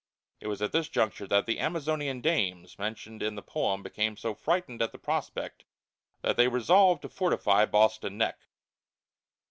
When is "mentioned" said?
2.79-3.21